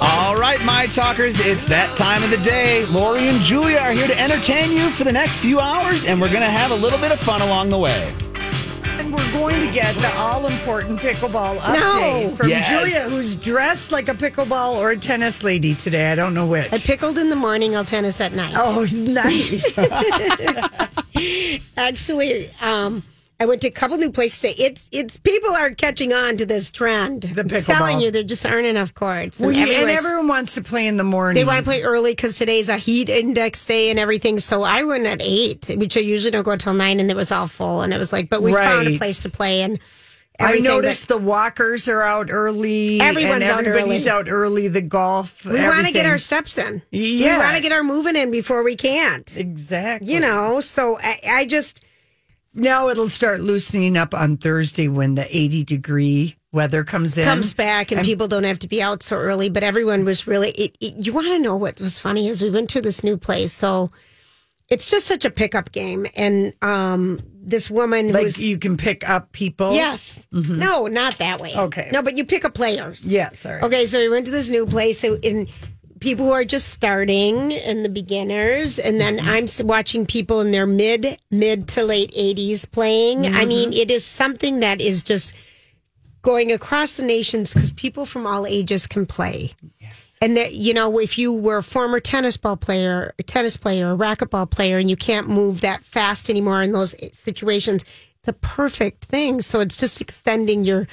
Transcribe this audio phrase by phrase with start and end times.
[0.00, 2.84] All right, my talkers, it's that time of the day.
[2.86, 6.28] Lori and Julia are here to entertain you for the next few hours, and we're
[6.30, 8.12] going to have a little bit of fun along the way.
[8.98, 12.34] And we're going to get the all important pickleball update No.
[12.36, 12.68] from Yes.
[12.68, 16.10] Julia, who's dressed like a pickleball or a tennis lady today.
[16.10, 16.72] I don't know which.
[16.72, 18.54] I pickled in the morning, I'll tennis at night.
[18.56, 19.78] oh, nice.
[21.76, 23.02] Actually, um,
[23.42, 24.54] I went to a couple new places.
[24.56, 27.22] It's it's people are catching on to this trend.
[27.22, 27.66] The I'm pickleball.
[27.66, 29.40] telling you, there just aren't enough courts.
[29.40, 31.34] well, you, and everyone wants to play in the morning.
[31.34, 34.38] they want to play early because today's a heat index day and everything.
[34.38, 37.32] So I went at eight, which I usually don't go until nine, and it was
[37.32, 37.82] all full.
[37.82, 39.80] And it was like, but we found a place to play and.
[40.40, 43.00] I noticed the walkers are out early.
[43.00, 44.20] Everyone's and out everybody's early.
[44.20, 44.68] out early.
[44.68, 45.44] The golf.
[45.44, 46.82] we want to get our steps in.
[46.90, 47.36] Yeah.
[47.36, 49.36] We want to get our moving in before we can't.
[49.36, 50.12] exactly.
[50.12, 51.84] You know, so I, I just
[52.54, 57.24] now it'll start loosening up on Thursday when the 80 degree weather comes in.
[57.24, 59.48] comes back and, people don't have to be out so early.
[59.48, 60.50] But everyone was really.
[60.50, 63.16] It, it, you want to know what was funny is we went to this new
[63.16, 63.90] place, so
[64.68, 66.06] it's just such a pickup game.
[66.14, 69.72] And um, this woman Like you can pick up people.
[69.74, 70.58] yes, Mm-hmm.
[70.58, 71.54] no, not that way.
[71.56, 71.88] Okay.
[71.92, 73.04] no, but you pick up players.
[73.04, 73.62] Yeah, sorry.
[73.62, 75.48] Okay, so we went to this new place and
[76.02, 79.62] people who are just starting and the beginners, and then Mm-hmm.
[79.62, 83.22] I'm watching people in their mid mid to late 80s playing.
[83.22, 83.34] Mm-hmm.
[83.36, 85.34] I mean, it is something that is just
[86.22, 89.52] going across the nations because people from all ages can play.
[89.80, 90.18] Yes.
[90.20, 93.92] And that you know, if you were a former tennis ball player, a tennis player,
[93.92, 97.84] a racquetball player, and you can't move that fast anymore in those situations,
[98.18, 99.40] it's a perfect thing.
[99.40, 100.86] So it's just extending your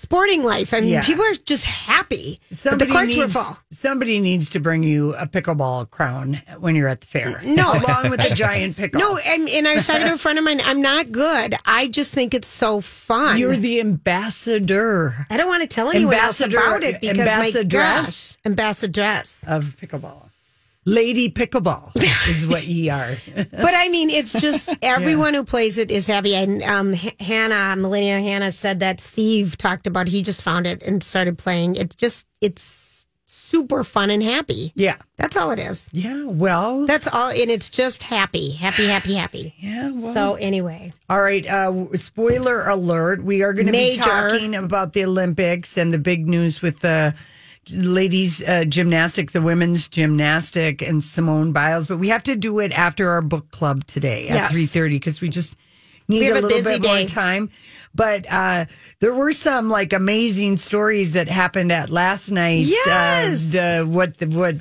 [0.00, 0.72] sporting life.
[0.72, 1.02] I mean, Yeah.
[1.04, 2.38] people are just happy.
[2.48, 3.58] But the Somebody courts were needs, full.
[3.72, 7.40] somebody needs to bring you a pickleball crown when you're at the fair.
[7.44, 7.72] No.
[7.86, 9.00] along with a giant pickle.
[9.00, 10.60] No, and, and I was talking to a friend of mine.
[10.64, 11.54] I'm not good.
[11.66, 13.38] I just think it's so fun.
[13.38, 17.50] you're the ambassador I don't want to tell anyone else Ambassador- about it because my
[17.50, 17.68] ambassadress?
[17.70, 19.44] gosh, ambassadress.
[19.48, 20.30] of pickleball.
[20.84, 21.90] Lady pickleball
[22.28, 23.16] is what ye are.
[23.34, 26.34] but I mean, it's just everyone who plays it is happy.
[26.34, 30.08] And um, H- Hannah, Millennia Hannah, said that Steve talked about.
[30.08, 31.76] He just found it and started playing.
[31.76, 34.72] It's just it's super fun and happy.
[34.74, 34.96] Yeah.
[35.16, 35.90] That's all it is.
[35.92, 36.24] Yeah.
[36.26, 36.86] Well.
[36.86, 39.54] That's all, and it's just happy, happy, happy, happy.
[39.58, 39.90] yeah.
[39.90, 40.14] Well.
[40.14, 41.46] So anyway, All right.
[41.46, 43.22] Uh, spoiler alert.
[43.24, 44.02] We are going to be Major.
[44.02, 47.14] talking about the Olympics and the big news with the
[47.74, 51.86] ladies uh, gymnastic, the women's gymnastic, and Simone Biles.
[51.86, 54.52] But we have to do it after our book club today at Yes.
[54.52, 55.56] three thirty because we just
[56.08, 57.06] need have a a little busy bit more day.
[57.06, 57.50] time.
[57.94, 58.66] But uh,
[59.00, 62.66] there were some like amazing stories that happened at last night.
[62.66, 63.54] Yes.
[63.54, 64.56] Uh, the, what the what?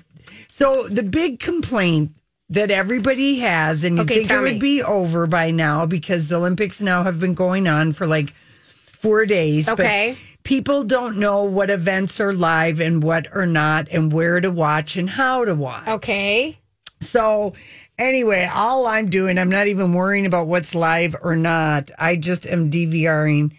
[0.50, 2.12] So the big complaint
[2.50, 6.30] that everybody has, and you Okay, think it tell would be over by now because
[6.30, 8.34] the Olympics now have been going on for like
[8.66, 9.68] four days.
[9.70, 10.18] Okay.
[10.48, 14.96] People don't know what events are live and what are not, and where to watch
[14.96, 15.86] and how to watch.
[15.88, 16.58] okay.
[17.02, 17.54] So,
[18.00, 21.92] anyway, all I'm doing, I'm not even worrying about what's live or not.
[22.00, 23.52] I just am DVRing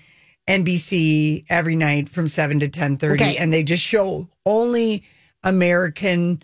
[0.48, 3.36] NBC every night from 7 to 10:30 Okay.
[3.36, 5.04] and they just show only
[5.44, 6.42] American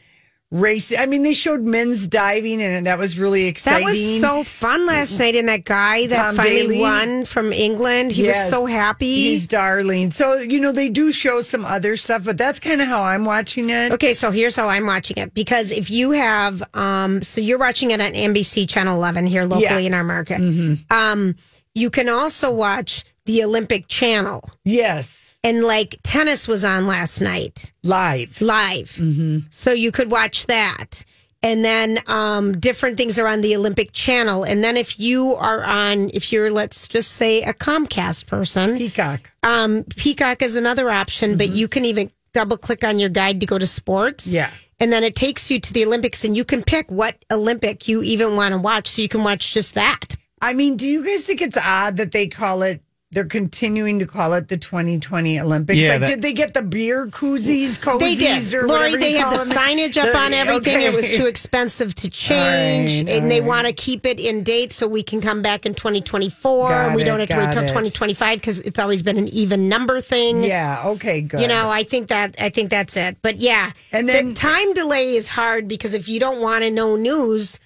[0.55, 0.97] race.
[0.97, 3.81] I mean, they showed men's diving and that was really exciting.
[3.87, 5.35] That was so fun last night.
[5.35, 6.81] And that guy that Tom finally Daley.
[6.81, 8.45] won from England, he Yes.
[8.45, 9.07] was so happy.
[9.31, 10.13] He's darling.
[10.13, 13.25] So, you know, they do show some other stuff, but that's kind of how I'm
[13.25, 13.91] watching it.
[13.93, 17.91] Okay, so here's how I'm watching it because if you have, um, so you're watching
[17.91, 19.77] it on NBC Channel 11 here locally Yeah.
[19.79, 19.87] Mm-hmm.
[19.87, 20.79] in our market.
[20.91, 21.35] Um,
[21.75, 25.34] you can also watch the Olympic Channel, Yes.
[25.45, 28.41] And like tennis was on last night Live.
[28.41, 29.39] live, Mm-hmm.
[29.51, 31.05] so you could watch that.
[31.43, 34.45] And then um, different things are on the Olympic Channel.
[34.45, 39.31] And then if you are on, if you're, let's just say, a Comcast person, Peacock.
[39.43, 41.57] um, Peacock is another option, but Mm-hmm.
[41.57, 44.27] you can even double click on your guide to go to sports.
[44.27, 44.51] Yeah.
[44.81, 48.03] And then it takes you to the Olympics, and you can pick what Olympic you
[48.03, 48.89] even want to watch.
[48.89, 50.17] So you can watch just that.
[50.41, 52.83] I mean, do you guys think it's odd that they call it?
[53.15, 55.79] They're continuing to call it the 2020 Olympics.
[55.79, 58.55] Yeah, like, that- did they get the beer koozies, cozies, They did.
[58.55, 59.57] or Lori, whatever they you had the them?
[59.57, 60.81] signage up The- on everything.
[60.81, 63.09] It was too expensive to change.
[63.09, 66.69] and they want to keep it in date so we can come back in 2024.
[66.69, 67.69] Got and we it, don't have to wait got till it.
[67.69, 70.43] 2025 because it's always been an even number thing.
[70.43, 70.83] Yeah.
[70.85, 71.21] Okay.
[71.21, 71.41] Good.
[71.41, 73.17] You know, I think that I think that's it.
[73.23, 76.71] But yeah, And then- the time delay is hard because if you don't want to
[76.71, 77.61] know news,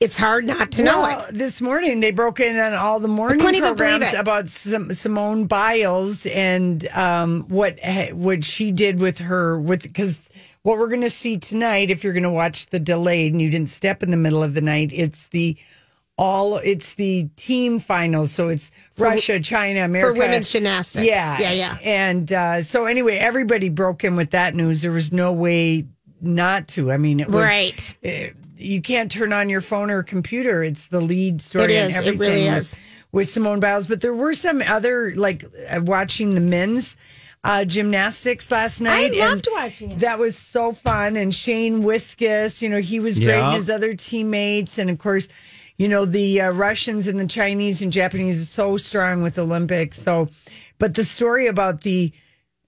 [0.00, 1.34] it's hard not to know it.
[1.34, 4.18] this morning they broke in on all the morning couldn't even believe programs it.
[4.20, 7.78] about Sim- Simone Biles and um, what
[8.12, 10.30] what she did with her with because
[10.62, 13.48] what we're going to see tonight, if you're going to watch the delayed and you
[13.50, 15.56] didn't step in the middle of the night, it's the
[16.18, 18.30] all it's the team finals.
[18.30, 21.06] So it's Russia, China, America for women's gymnastics.
[21.06, 21.78] Yeah, Yeah, yeah.
[21.82, 24.82] And uh, so anyway, everybody broke in with that news.
[24.82, 25.86] There was no way
[26.20, 26.92] not to.
[26.92, 27.96] I mean, it was Right.
[28.04, 30.62] uh, you can't turn on your phone or computer.
[30.62, 31.74] It's the lead story.
[31.74, 31.96] It and is.
[31.96, 32.80] It everything really with, is.
[33.12, 33.86] with Simone Biles.
[33.86, 36.96] But there were some other like uh, watching the men's
[37.42, 39.14] uh, gymnastics last night.
[39.14, 40.00] I loved watching it.
[40.00, 41.16] That was so fun.
[41.16, 43.28] And Shane Wiskus, you know, he was great.
[43.28, 43.48] Yeah.
[43.48, 45.28] And his other teammates, and of course.
[45.76, 49.98] You know the uh, Russians and the Chinese and Japanese are so strong with Olympics.
[49.98, 50.28] So,
[50.78, 52.12] but the story about the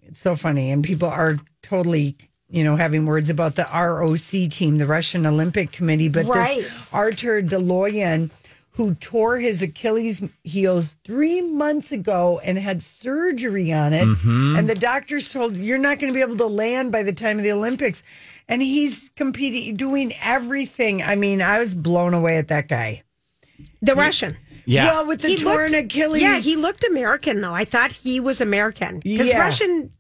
[0.01, 2.17] it's so funny and people are totally
[2.53, 6.63] you know having words about the ROC team the Russian Olympic Committee but Right.
[6.63, 8.31] this Artur Dalaloyan
[8.77, 14.57] who tore his Achilles heels 3 months ago and had surgery on it mm-hmm.
[14.57, 17.39] and the doctors told you're not going to be able to land by the time
[17.39, 18.03] of the Olympics
[18.49, 23.03] and he's competing doing everything I mean I was blown away at that guy
[23.83, 24.37] The Russian.
[24.65, 24.87] Yeah.
[24.87, 27.53] well with the He torn looked- Achilles Yeah, he looked American though.
[27.55, 29.41] I thought he was American because Yeah.
[29.41, 29.91] Russian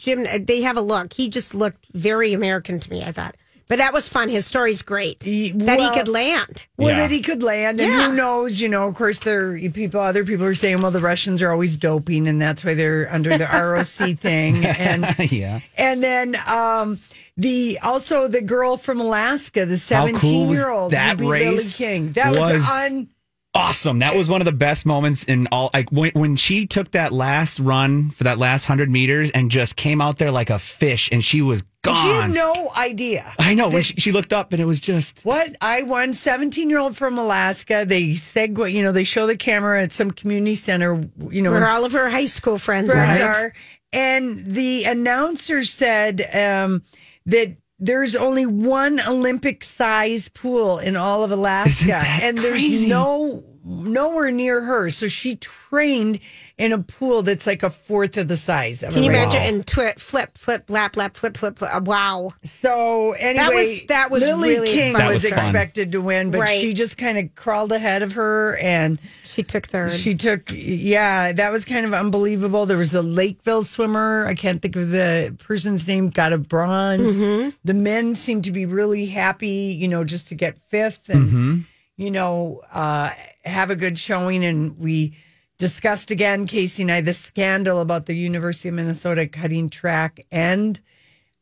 [0.00, 1.12] gym they have a look.
[1.12, 3.04] He just looked very American to me.
[3.04, 3.36] I thought,
[3.68, 4.28] but that was fun.
[4.28, 6.66] His story's great He- that he could land.
[6.76, 6.96] Well, Yeah.
[7.02, 8.08] that he could land, and Yeah.
[8.10, 8.60] who knows?
[8.60, 10.00] You know, of course, there are people.
[10.00, 13.38] Other people are saying, well, the Russians are always doping, and that's why they're under
[13.38, 14.64] the ROC thing.
[14.66, 15.60] And yeah.
[15.76, 16.98] and then um,
[17.36, 21.76] the also the girl from Alaska, the How cool seventeen-year-old that Lilly race?
[21.76, 22.12] King.
[22.12, 23.08] That was, Was- un.
[23.54, 23.98] Awesome.
[24.00, 25.70] That was one of the best moments in all.
[25.72, 29.76] Like when when she took that last run for that last hundred meters and just
[29.76, 31.96] came out there like a fish, and she was gone.
[31.96, 33.32] She had no idea.
[33.38, 36.70] I know when she, she looked up and it was just What I won, seventeen
[36.70, 37.84] year old from Alaska.
[37.86, 41.02] They segue, you know, they show the camera at some community center.
[41.30, 43.44] You know, Where all of her high school friends friends are.
[43.46, 43.54] are.
[43.92, 46.82] And the announcer said um,
[47.26, 52.52] that there's only one Olympic size pool in all of Alaska, Isn't that and there's
[52.62, 52.88] crazy?
[52.90, 54.88] no nowhere near her.
[54.90, 56.18] So she trained
[56.56, 59.36] in a pool that's like a fourth of the size of Can a you regular-
[59.36, 59.54] imagine?
[59.56, 61.74] And twi- flip, flip, lap, lap, flip, flip, flip.
[61.74, 62.30] Uh, Wow.
[62.42, 65.08] So anyway, that was- that was Lilly really King fun.
[65.08, 65.38] Was, was fun.
[65.38, 66.60] expected to win, but Right.
[66.60, 68.98] she just kind of crawled ahead of her and.
[69.40, 69.92] She took third.
[69.92, 72.66] She took, yeah, that was kind of unbelievable.
[72.66, 74.26] There was a Lakeville swimmer.
[74.26, 77.16] I can't think of the person's name, got a bronze.
[77.16, 77.50] Mm-hmm.
[77.64, 81.64] The men seemed to be really happy, you know, just to get fifth and,
[81.96, 83.10] you know, uh,
[83.44, 84.44] have a good showing.
[84.44, 85.16] And we
[85.58, 90.80] discussed again, Casey and I, the scandal about the University of Minnesota cutting track and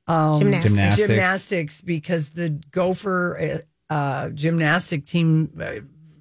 [0.08, 0.70] Gymnastics.
[0.70, 1.08] Gymnastics.
[1.08, 5.80] gymnastics because the Gopher uh, uh, gymnastic team, uh,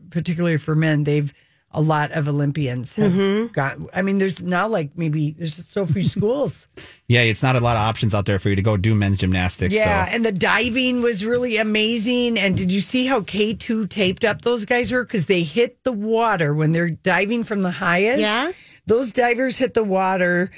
[0.09, 1.33] particularly for men, they've
[1.71, 3.47] a lot of Olympians have Mm-hmm.
[3.53, 3.77] got.
[3.93, 6.67] I mean, there's now like maybe there's just so few schools.
[7.07, 7.21] yeah.
[7.21, 9.73] It's not a lot of options out there for you to go do men's gymnastics.
[9.73, 10.11] yeah, so.
[10.15, 12.39] and the diving was really amazing.
[12.39, 15.83] And did you see how K two taped up those guys were because they hit
[15.83, 18.21] the water when they're diving from the highest?
[18.21, 18.51] Yeah.
[18.85, 20.49] those divers hit the water.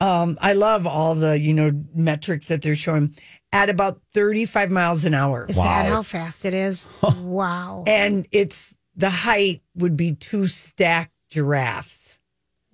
[0.00, 3.14] Um, I love all the you know metrics that they're showing
[3.52, 5.44] at about 35 miles an hour.
[5.48, 6.88] Is that how fast it is?
[7.18, 7.84] wow.
[7.86, 12.18] and it's the height would be two stacked giraffes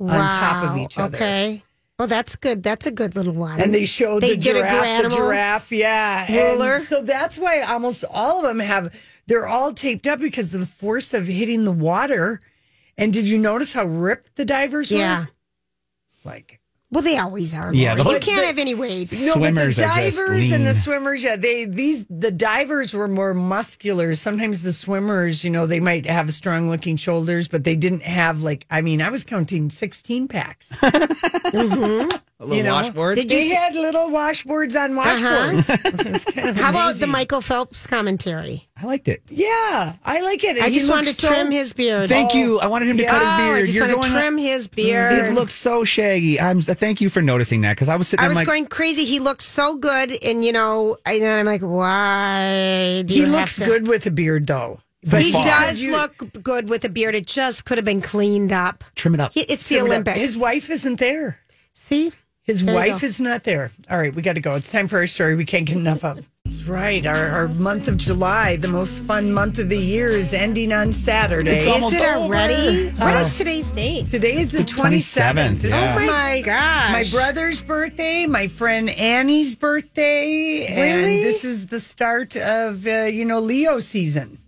[0.00, 1.16] on top of each other.
[1.16, 1.62] Okay.
[2.00, 2.62] Oh, that's good.
[2.62, 3.60] That's a good little one.
[3.60, 6.26] And they showed They the giraffe, the giraffe, yeah.
[6.28, 8.94] And so that's why almost all of them have,
[9.26, 12.40] they're all taped up because of the force of hitting the water.
[12.96, 15.20] And did you notice how ripped the divers yeah.
[15.20, 15.28] were?
[16.24, 16.57] Like,
[16.90, 17.72] Well, they always are.
[17.74, 19.12] Yeah, Yeah, the you can't have any weight.
[19.12, 22.94] no, Swimmers but the are just divers and the swimmers, yeah, they these the divers
[22.94, 24.14] were more muscular.
[24.14, 28.42] Sometimes the swimmers, you know, they might have strong looking shoulders, but they didn't have
[28.42, 30.72] like I mean, I was counting sixteen packs.
[31.48, 32.16] Mm-hmm.
[32.40, 32.74] A little You know?
[32.74, 33.16] washboard.
[33.16, 35.16] Did you They see- had little washboards on uh-huh.
[35.16, 36.00] washboards.
[36.06, 37.08] It was kind of How about the.
[37.08, 38.68] Michael Phelps commentary?
[38.80, 39.22] I liked it.
[39.28, 40.56] Yeah, I like it.
[40.56, 42.08] I He just wanted to so- trim his beard.
[42.08, 42.58] Thank you.
[42.60, 42.62] Oh.
[42.62, 43.56] I wanted him to cut his Oh, beard.
[43.56, 45.12] I just You're want to going trim his beard.
[45.14, 46.38] It looks so shaggy.
[46.40, 46.60] I'm.
[46.62, 49.04] Thank you for noticing that because I was sitting I was like, going crazy.
[49.04, 53.02] He looks so good, and you know, and then I'm like, why?
[53.04, 54.80] Do He you have looks to- good with a beard, though.
[55.10, 55.42] But He far.
[55.44, 57.14] does You- look good with a beard.
[57.16, 58.84] It just could have been cleaned up.
[58.94, 59.32] trim it up.
[59.32, 59.92] He- It's the Trim it up.
[59.92, 60.18] Olympics.
[60.18, 61.40] His wife isn't there.
[61.74, 62.12] See,
[62.48, 63.70] His There wife is not there.
[63.90, 64.54] All right, we got to go.
[64.54, 65.34] It's time for our story.
[65.36, 66.26] We can't get enough of.
[66.46, 67.06] That's right.
[67.06, 70.94] Our, our month of July, the most fun month of the year, is ending on
[70.94, 71.50] Saturday.
[71.58, 72.88] It's is almost it already?
[72.88, 72.96] over.
[73.04, 73.20] What Oh.
[73.20, 74.06] is today's date?
[74.06, 75.58] Today is the 27th.
[75.58, 75.90] 27th, This yeah.
[75.90, 76.92] is Oh my my, gosh.
[76.92, 81.22] my brother's birthday, my friend Annie's birthday, and Really?
[81.22, 84.38] this is the start of, uh, you know, Leo season.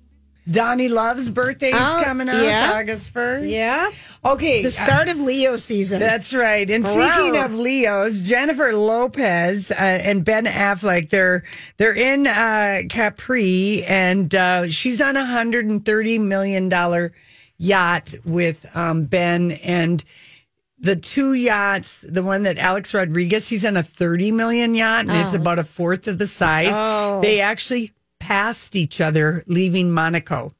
[0.50, 2.72] Donnie Love's birthday is Oh, coming up yeah.
[2.74, 3.50] August 1st.
[3.50, 3.90] Yeah,
[4.24, 4.62] Okay.
[4.62, 6.00] the start of Leo season.
[6.00, 6.68] That's right.
[6.68, 11.44] And speaking of Leos, Jennifer Lopez uh, and Ben Affleck, they're
[11.76, 17.12] they're in uh, Capri, and uh, she's on a hundred and thirty million dollar
[17.58, 20.04] yacht with um, Ben and.
[20.82, 25.10] The two yachts, the one that Alex Rodriguez, he's on a 30 million yacht and
[25.10, 26.70] it's about a fourth of the size.
[26.72, 27.20] Oh.
[27.20, 27.92] They actually
[28.30, 30.52] passed each other leaving Monaco.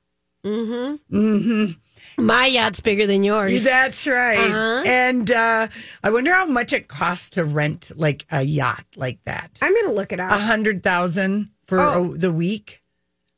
[2.18, 3.62] My yacht's bigger than yours.
[3.64, 4.38] That's right.
[4.38, 4.82] Uh-huh.
[4.84, 5.68] And uh,
[6.02, 9.56] I wonder how much it costs to rent like a yacht like that.
[9.62, 10.32] I'm going to look it up.
[10.32, 10.40] A up.
[10.40, 12.12] hundred thousand for Oh.
[12.12, 12.82] uh, the week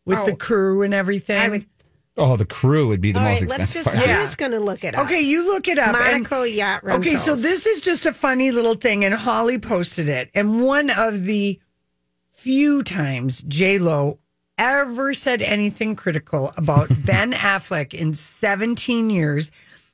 [0.07, 0.37] with the Oh.
[0.37, 1.39] crew and everything.
[1.39, 1.67] I would-
[2.17, 3.97] oh, the crew would be the All most right, let's expensive just.
[3.97, 4.09] part.
[4.09, 5.05] I'm just going to look it up.
[5.07, 5.95] okay, you look it up.
[5.95, 7.07] and- Monaco yacht rentals.
[7.07, 10.31] Okay, so this is just a funny little thing, and Holly posted it.
[10.35, 11.61] And one of the
[12.33, 14.19] few times J Lo
[14.59, 19.51] ever said anything critical about Ben Affleck in 17 years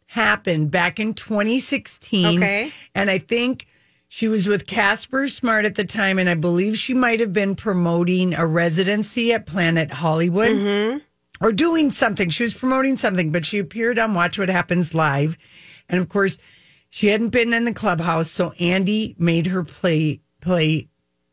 [0.06, 2.38] happened back in 2016.
[2.38, 2.72] Okay.
[2.94, 3.66] and I think.
[4.10, 7.54] She was with Casper Smart at the time, and I believe she might have been
[7.54, 10.98] promoting a residency at Planet Hollywood Mm-hmm.
[11.44, 12.30] or doing something.
[12.30, 15.36] She was promoting something, but she appeared on Watch What Happens Live.
[15.90, 16.38] And of course,
[16.88, 20.88] she hadn't been in the clubhouse, so Andy made her play play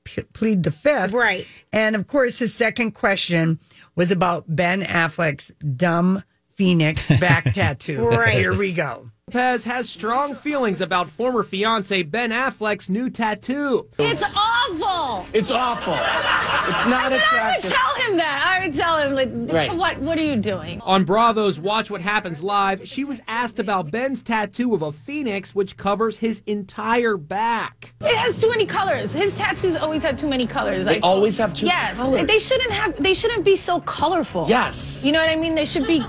[0.06, 1.12] p- plead the fifth.
[1.12, 1.46] Right.
[1.74, 3.60] And of course, his second question
[3.96, 6.24] was about Ben Affleck's dumb
[6.56, 8.08] phoenix back tattoo.
[8.08, 8.36] Right.
[8.36, 9.08] Here we go.
[9.34, 13.88] Lopez has strong feelings about former fiance Ben Affleck's new tattoo.
[13.98, 15.26] It's awful.
[15.34, 15.94] It's awful.
[15.94, 17.72] It's not I would attractive.
[17.72, 18.46] tell him that.
[18.46, 19.76] I would tell him, like, Right.
[19.76, 20.80] what What are you doing?
[20.82, 25.56] On Bravo's Watch What Happens Live, she was asked about Ben's tattoo of a phoenix,
[25.56, 27.96] which covers his entire back.
[28.02, 29.12] It has too many colors.
[29.12, 30.86] His tattoos always have too many colors.
[30.86, 32.28] They always have too many yes, colors.
[32.28, 33.02] They shouldn't have.
[33.02, 34.46] They shouldn't be so colorful.
[34.48, 35.04] Yes.
[35.04, 35.56] You know what I mean?
[35.56, 36.06] They should be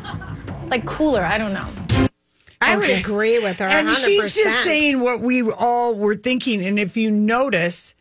[0.68, 1.24] like cooler.
[1.24, 1.66] I don't know.
[2.60, 3.66] I would agree with her.
[3.66, 4.04] And 100%.
[4.04, 6.64] she's just saying what we all were thinking.
[6.64, 7.94] And if you notice,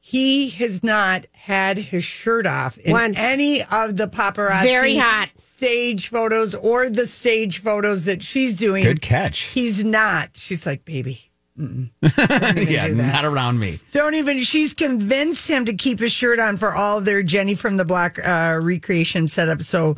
[0.00, 3.16] he has not had his shirt off in Once.
[3.18, 5.28] any of the paparazzi Very hot.
[5.38, 8.84] stage photos or the stage photos that she's doing.
[8.84, 9.38] Good catch.
[9.40, 10.36] He's not.
[10.36, 13.80] She's like, baby, yeah, not around me.
[13.92, 14.40] don't even.
[14.40, 18.18] She's convinced him to keep his shirt on for all their Jenny from the Block
[18.24, 19.62] uh, recreation setup.
[19.62, 19.96] So,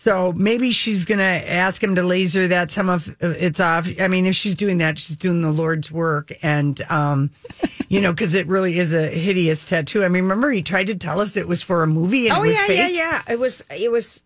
[0.00, 3.88] so maybe she's gonna ask him to laser that some of it's off.
[4.00, 7.30] I mean, if she's doing that, she's doing the Lord's work, and um,
[7.88, 10.04] you know, because it really is a hideous tattoo.
[10.04, 12.44] I mean, remember he tried to tell us it was for a movie and Oh
[12.44, 12.78] it was yeah, fake.
[12.78, 13.22] yeah, yeah.
[13.28, 13.64] It was.
[13.76, 14.22] It was.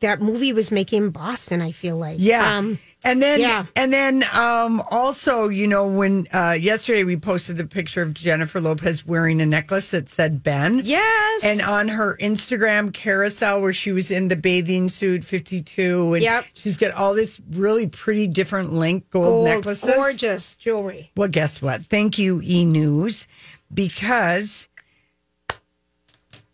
[0.00, 1.62] That movie was making Boston.
[1.62, 2.16] I feel like.
[2.20, 2.58] Yeah.
[2.58, 3.66] Um, and then yeah.
[3.76, 8.60] and then um also, you know, when uh yesterday we posted the picture of Jennifer
[8.60, 10.80] Lopez wearing a necklace that said Ben.
[10.82, 11.44] yes.
[11.44, 16.44] And on her Instagram carousel where she was in the bathing suit 52 and Yep.
[16.54, 19.94] she's got all this really pretty different link gold, Gold, necklaces.
[19.94, 21.10] gorgeous jewelry.
[21.16, 21.84] Well, guess what?
[21.86, 23.28] Thank you, E News,
[23.72, 24.66] because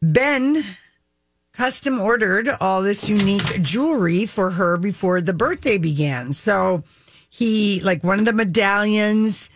[0.03, 0.63] Ben
[1.57, 6.33] custom ordered all this unique jewelry for her before the birthday began.
[6.33, 6.83] So
[7.31, 9.51] he, like one of the medallions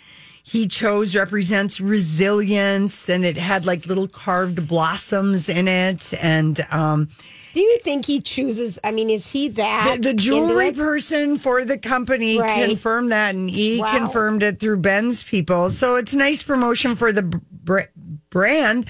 [0.45, 6.15] he chose represents resilience and it had like little carved blossoms in it.
[6.23, 7.09] And, um,
[7.53, 8.79] Do you think he chooses?
[8.83, 12.67] I mean, is he that the, the jewelry person for the company Right.
[12.67, 13.99] confirmed that, and he Wow.
[13.99, 15.69] confirmed it through Ben's people.
[15.69, 17.81] So it's nice promotion for the br-
[18.31, 18.87] brand,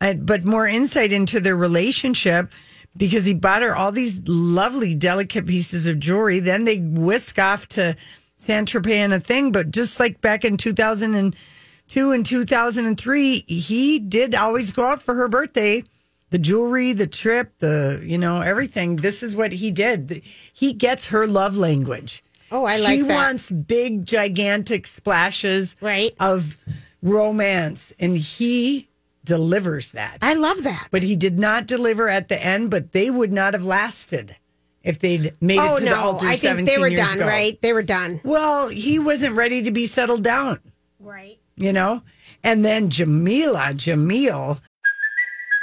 [0.00, 2.52] uh, but more insight into their relationship
[2.96, 6.40] because he bought her all these lovely, delicate pieces of jewelry.
[6.40, 7.96] Then they whisk off to
[8.36, 9.52] San Tropez and a thing.
[9.52, 15.28] But just like back in 2002 and 2003, he did always go out for her
[15.28, 15.84] birthday
[16.30, 18.96] the jewelry, the trip, the you know everything.
[18.96, 20.20] This is what he did.
[20.52, 23.14] He gets her love language, Oh, I like she that.
[23.14, 26.14] wants big, gigantic splashes Right.
[26.20, 26.54] of
[27.02, 28.87] romance, and he
[29.28, 30.18] delivers that.
[30.22, 30.88] I love that.
[30.90, 32.70] but he did not deliver at the end.
[32.70, 34.36] But they would not have lasted
[34.82, 36.26] if they'd made oh it to the no, altar.
[36.26, 37.18] I think they were done.
[37.18, 37.26] ago.
[37.26, 37.60] Right?
[37.62, 38.20] They were done.
[38.24, 40.60] Well, he wasn't ready to be settled down.
[40.98, 41.38] Right.
[41.56, 42.02] You know.
[42.42, 44.60] And then Jameela, Jamil,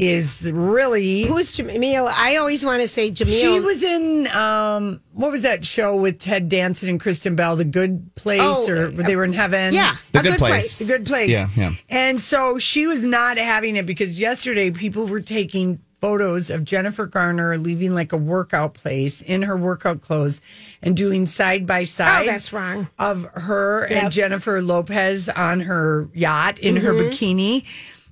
[0.00, 2.06] Is really Who's Jamil?
[2.08, 3.40] I always want to say Jamil.
[3.40, 7.64] She was in um what was that show with Ted Danson and Kristen Bell, The
[7.66, 9.74] Good Place, Oh, or they were in heaven?
[9.74, 10.50] yeah, The a Good good Place.
[10.52, 10.78] place.
[10.78, 11.30] The Good Place.
[11.30, 11.72] Yeah, yeah.
[11.90, 17.04] And so she was not having it because yesterday people were taking photos of Jennifer
[17.04, 20.40] Garner leaving like a workout place in her workout clothes
[20.80, 22.22] and doing side by side.
[22.22, 22.88] Oh, that's wrong.
[22.98, 27.10] Of her and Jennifer Lopez on her yacht in her Mm-hmm.
[27.10, 27.64] bikini.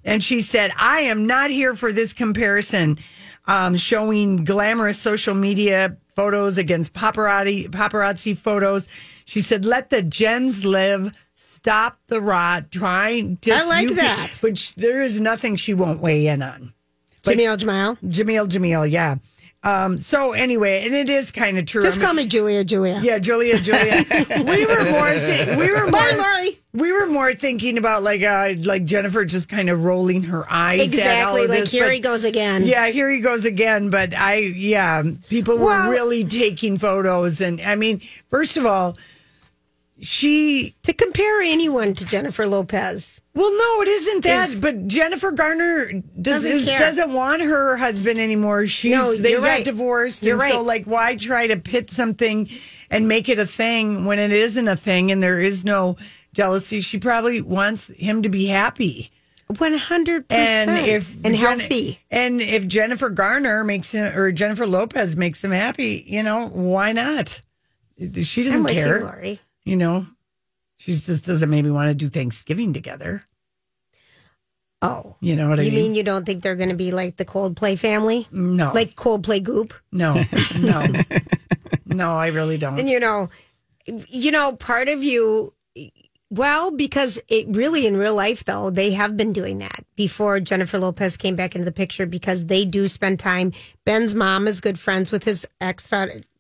[0.09, 2.99] And she said, I am not here for this comparison,
[3.47, 8.89] um, showing glamorous social media photos against paparazzi, paparazzi photos.
[9.27, 11.13] She said, let the gens live.
[11.35, 12.71] Stop the rot.
[12.71, 13.39] Trying.
[13.47, 14.39] I like that.
[14.41, 16.73] But there is nothing she won't weigh in on.
[17.25, 17.99] Jamil Jamil.
[18.03, 19.17] Jamil, Jamil, yeah.
[19.65, 21.83] Um, so anyway, and it is kind of true.
[21.83, 22.63] Just I mean- call me Julia.
[22.65, 23.01] Julia.
[23.03, 24.05] yeah, Julia, Julia.
[24.45, 26.59] we were more, thi- we were more, Bye, Lori.
[26.75, 30.79] we were more thinking about like, uh, like Jennifer just kind of rolling her eyes.
[30.81, 31.41] at all Exactly.
[31.49, 32.65] Like this, here he goes again.
[32.67, 33.91] Yeah, here he goes again.
[33.91, 38.97] But I, yeah, people were really taking photos, and I mean, first of all,
[40.01, 40.75] she.
[40.85, 43.23] To compare anyone to Jennifer Lopez.
[43.35, 44.49] Well, no, it isn't that.
[44.51, 48.67] Is- but Jennifer Garner does, Doesn't is, doesn't want her husband anymore.
[48.67, 49.65] She's No, they got right.
[49.65, 52.49] divorced, You're and so like, why try to pit something
[52.91, 55.97] and make it a thing when it isn't a thing and there is no
[56.33, 56.81] jealousy?
[56.81, 59.11] She probably wants him to be happy.
[59.59, 60.89] One hundred And percent.
[60.89, 62.01] if and Jen- healthy.
[62.11, 66.93] and if Jennifer Garner makes him or Jennifer Lopez makes him happy, you know, why
[66.93, 67.41] not?
[67.99, 68.99] She doesn't care.
[68.99, 69.41] you, Lori.
[69.69, 70.07] You know,
[70.79, 73.23] she just doesn't maybe want to do Thanksgiving together.
[74.81, 75.17] Oh.
[75.21, 75.73] You know what I mean?
[75.73, 75.87] You mean?
[75.89, 78.27] mean you don't think they're going to be like the Coldplay family?
[78.33, 79.75] no, Like Coldplay Goop?
[79.93, 80.25] no,
[80.59, 80.87] no,
[81.85, 82.17] no.
[82.17, 82.79] I really don't.
[82.79, 83.29] And you know,
[83.85, 85.53] you know, part of you,
[86.31, 90.79] well, because it really in real life though, they have been doing that before Jennifer
[90.79, 93.53] Lopez came back into the picture because they do spend time.
[93.85, 95.93] Ben's mom is good friends with his ex.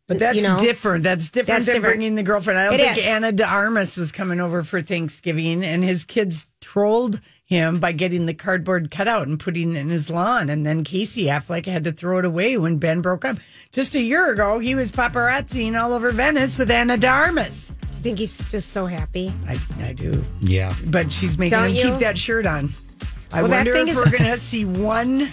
[0.09, 1.05] But that's you know, different.
[1.05, 1.97] That's different That's than different.
[1.97, 2.59] bringing the girlfriend.
[2.59, 3.07] I don't It think is.
[3.07, 8.27] Ana de Armas was coming over for Thanksgiving, and his kids trolled him by getting
[8.27, 10.49] the cardboard cutout and putting it in his lawn.
[10.51, 13.37] And then Casey Affleck had to throw it away when Ben broke up.
[13.73, 17.69] Just a year ago, he was paparazziing all over Venice with Ana de Armas.
[17.69, 19.33] Do you think he's just so happy?
[19.47, 20.25] I, I do.
[20.41, 20.75] Yeah.
[20.87, 21.83] But she's making Don't him you?
[21.91, 22.71] keep that shirt on.
[23.33, 25.31] I Well, that wonder thing if is- we're going to see one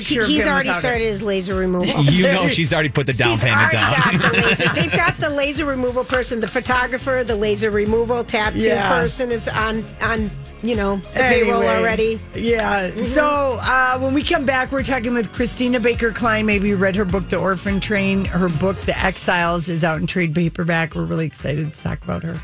[0.00, 0.80] picture of He's him already without it.
[0.80, 1.86] started his laser removal.
[2.12, 3.92] You know she's already put the down He's payment down.
[3.92, 4.68] got the laser.
[4.74, 8.88] They've got the laser removal person, the photographer, the laser removal tattoo Yeah.
[8.88, 10.30] person is on on
[10.62, 12.18] you know the payroll already.
[12.34, 12.90] Yeah.
[13.02, 16.46] So uh, when we come back, we're talking with Christina Baker Kline.
[16.46, 18.24] Maybe you read her book, The Orphan Train.
[18.24, 20.94] Her book, The Exiles, is out in trade paperback.
[20.94, 22.40] We're really excited to talk about her.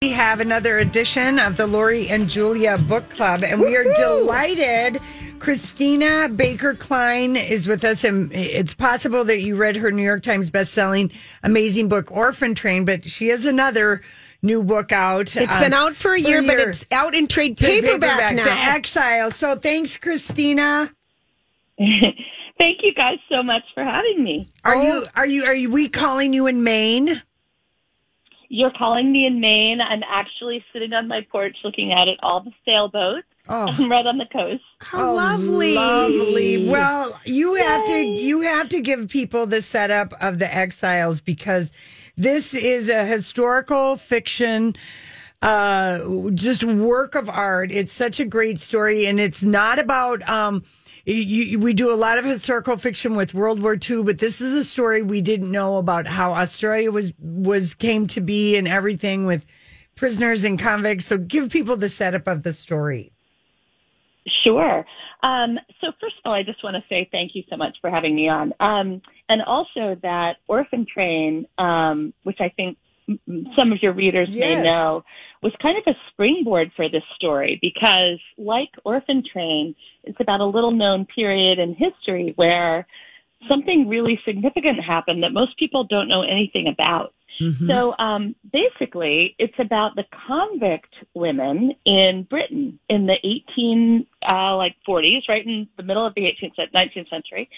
[0.00, 5.00] We have another edition of the Lori and Julia Book Club, and we are delighted.
[5.38, 10.22] Christina Baker Kline is with us, and it's possible that you read her New York
[10.22, 14.02] Times bestselling amazing book, Orphan Train, but she has another
[14.42, 15.36] new book out.
[15.36, 16.68] It's uh, been out for a year, but year.
[16.68, 18.44] it's out in trade Trade paperback, now.
[18.44, 19.30] The Exile.
[19.30, 20.92] So thanks, Christina.
[22.58, 24.48] Thank you guys so much for having me.
[24.64, 27.10] Are you are you are you we calling you in Maine?
[28.48, 29.80] You're calling me in Maine.
[29.80, 33.26] I'm actually sitting on my porch looking out at all the sailboats.
[33.48, 33.68] Oh.
[33.68, 34.62] I'm right on the coast.
[34.80, 35.74] How lovely.
[35.74, 36.68] Lovely.
[36.68, 41.72] Well, you have to you have to give people the setup of the exiles because
[42.16, 44.74] This is a historical fiction,
[45.42, 45.98] uh,
[46.32, 47.70] just work of art.
[47.70, 50.26] It's such a great story, and it's not about.
[50.28, 50.64] Um,
[51.04, 54.54] you, we do a lot of historical fiction with World War II, but this is
[54.56, 59.26] a story we didn't know about how Australia was was came to be and everything
[59.26, 59.44] with
[59.94, 61.04] prisoners and convicts.
[61.06, 63.12] So, give people the setup of the story.
[64.44, 64.84] Sure.
[65.22, 67.90] Um, so first of all, I just want to say thank you so much for
[67.90, 68.52] having me on.
[68.60, 72.78] Um, and also that Orphan Train, um, which I think
[73.56, 75.04] some of your readers may know,
[75.42, 80.44] was kind of a springboard for this story because like Orphan Train, it's about a
[80.44, 82.86] little known period in history where
[83.48, 87.14] something really significant happened that most people don't know anything about.
[87.66, 94.76] So um, basically, it's about the convict women in Britain in the 18 uh, like
[94.88, 97.48] 40s, right in the middle of the 18th 19th century,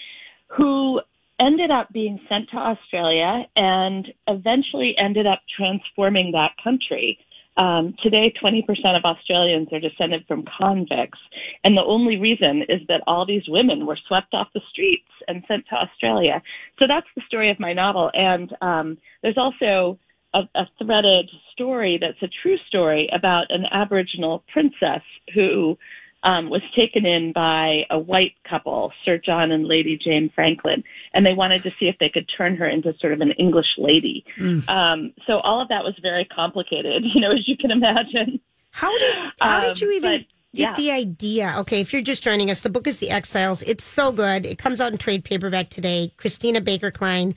[0.47, 1.01] who
[1.39, 7.17] ended up being sent to Australia and eventually ended up transforming that country.
[7.59, 8.63] Um, today, 20%
[8.95, 11.19] of Australians are descended from convicts.
[11.65, 15.43] And the only reason is that all these women were swept off the streets and
[15.45, 16.41] sent to Australia.
[16.79, 18.11] So that's the story of my novel.
[18.13, 19.99] And um, there's also
[20.33, 25.01] a, a threaded story that's a true story about an Aboriginal princess
[25.33, 25.77] who
[26.23, 31.25] um, was taken in by a white couple, Sir John and Lady Jane Franklin, and
[31.25, 34.25] they wanted to see if they could turn her into sort of an English lady.
[34.67, 38.39] Um, so all of that was very complicated, you know, as you can imagine.
[38.71, 40.75] How did how did Um, you even but, get yeah.
[40.75, 41.55] the idea?
[41.59, 43.63] Okay, if you're just joining us, the book is The Exiles.
[43.63, 44.45] It's so good.
[44.45, 46.11] It comes out in trade paperback today.
[46.17, 47.35] Christina Baker Kline.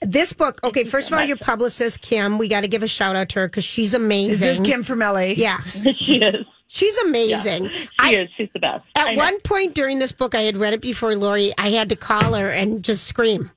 [0.00, 3.16] This book, okay, first of all, your publicist, Kim, we got to give a shout
[3.16, 4.48] out to her because she's amazing.
[4.48, 5.32] Is this Kim from LA?
[5.36, 5.60] Yeah.
[6.04, 6.46] she is.
[6.74, 7.66] She's amazing.
[7.66, 8.30] Yeah, she is.
[8.36, 8.84] She's the best.
[8.96, 11.52] At one point during this book, I had read it before Lori.
[11.56, 13.52] I had to call her and just scream.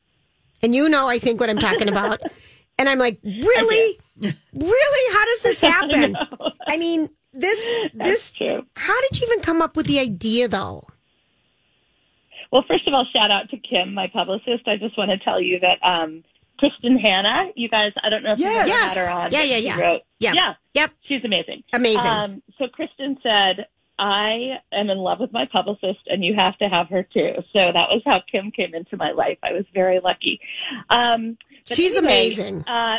[0.62, 2.22] And you know, I think what I'm talking about.
[2.78, 4.00] and I'm like, really?
[4.22, 5.14] Really?
[5.14, 6.16] How does this happen?
[6.68, 7.60] I mean, this,
[7.96, 8.36] this,
[8.76, 10.84] how did you even come up with the idea though?
[12.52, 14.68] Well, first of all, shout out to Kim, my publicist.
[14.68, 16.24] I just want to tell you that um,
[16.62, 18.58] Kristin Hannah, you guys, I don't know if Yes.
[18.60, 18.96] ever Yes.
[18.96, 19.32] had her on.
[19.32, 19.80] Yeah, yeah, she yeah.
[19.80, 20.34] Wrote, Yeah.
[20.34, 20.54] Yeah.
[20.74, 20.92] Yep.
[21.08, 21.64] She's amazing.
[21.74, 22.12] Amazing.
[22.12, 23.68] Um, so Kristen said,
[24.00, 27.34] I am in love with my publicist and you have to have her too.
[27.54, 29.38] So that was how Kim came into my life.
[29.44, 30.40] I was very lucky.
[30.90, 32.64] Um, She's anyway, amazing.
[32.68, 32.98] Uh,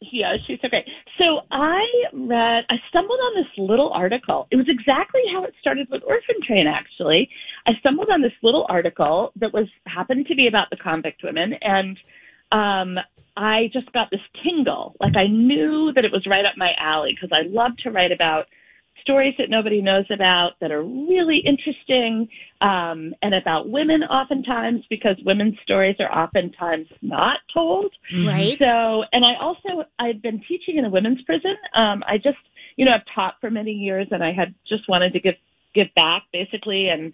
[0.00, 0.84] yeah, she's so great.
[1.18, 4.46] So I read, I stumbled on this little article.
[4.50, 7.30] It was exactly how it started with Orphan Train, actually.
[7.66, 11.54] I stumbled on this little article that was happened to be about the convict women,
[11.62, 11.98] and
[12.56, 12.98] um,
[13.36, 14.96] I just got this tingle.
[14.98, 18.12] Like I knew that it was right up my alley because I love to write
[18.12, 18.46] about
[19.02, 22.28] stories that nobody knows about that are really interesting
[22.60, 27.92] um, and about women oftentimes because women's stories are oftentimes not told
[28.24, 28.56] Right.
[28.58, 32.38] so and i also I've been teaching in a women's prison um, i just
[32.76, 35.34] you know i've taught for many years and i had just wanted to give
[35.74, 37.12] give back basically and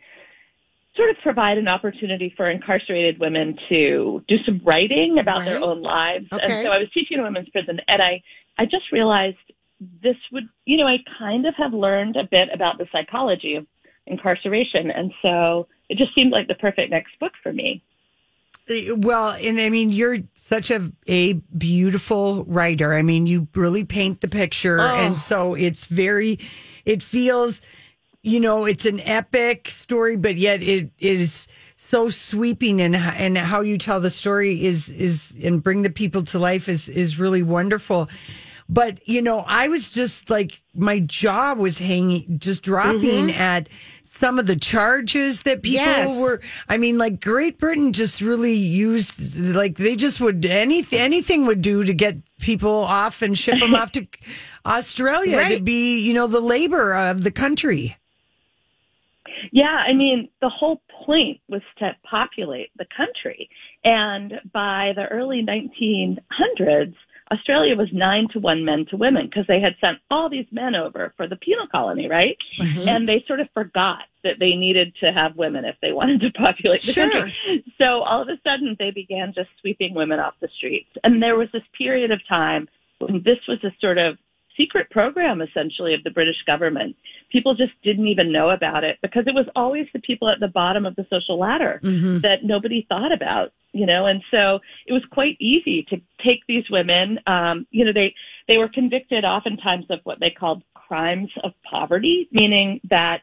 [0.96, 5.80] sort of provide an opportunity for incarcerated women to do some writing about their own
[5.82, 6.44] lives Okay.
[6.44, 8.22] and so i was teaching in a women's prison and i
[8.58, 9.36] i just realized
[10.00, 13.66] this would, you know, I kind of have learned a bit about the psychology of
[14.06, 14.92] incarceration.
[14.92, 17.82] And so it just seemed like the perfect next book for me.
[18.70, 22.94] Uh, well, and I mean, you're such a a beautiful writer.
[22.94, 24.84] I mean, you really paint the picture, Oh.
[24.84, 26.38] and so it's very,
[26.84, 27.60] it feels,
[28.22, 33.60] you know, it's an epic story, but yet it is so sweeping, and and how
[33.60, 37.42] you tell the story is is and bring the people to life is is really
[37.42, 38.08] wonderful.
[38.68, 43.38] But you know, I was just like my jaw was hanging, just dropping Mhm.
[43.40, 43.68] at
[44.04, 46.20] some of the charges that people Yes.
[46.20, 46.40] were.
[46.68, 51.60] I mean, like Great Britain just really used, like they just would anything anything would
[51.60, 54.06] do to get people off and ship them off to
[54.64, 55.64] Australia to Right.
[55.64, 57.96] be, you know, the labor of the country.
[59.52, 63.50] Yeah, I mean, the whole point was to populate the country.
[63.84, 66.94] And by the early 1900s,
[67.30, 70.74] Australia was nine to one men to women because they had sent all these men
[70.74, 72.36] over for the penal colony, right?
[72.88, 76.30] And they sort of forgot that they needed to have women if they wanted to
[76.32, 77.10] populate the Sure.
[77.10, 77.64] country.
[77.78, 80.90] So all of a sudden they began just sweeping women off the streets.
[81.04, 84.18] And there was this period of time when this was a sort of
[84.56, 86.96] secret program essentially of the British government.
[87.30, 90.48] People just didn't even know about it because it was always the people at the
[90.48, 95.02] bottom of the social ladder that nobody thought about, you know, and so it was
[95.10, 98.14] quite easy to take these women, um, you know, they,
[98.48, 103.22] they were convicted oftentimes of what they called crimes of poverty, meaning that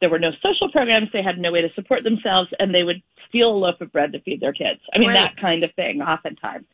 [0.00, 1.08] there were no social programs.
[1.12, 4.12] They had no way to support themselves, and they would steal a loaf of bread
[4.12, 4.80] to feed their kids.
[4.94, 5.14] I mean, Right.
[5.14, 6.66] that kind of thing, oftentimes.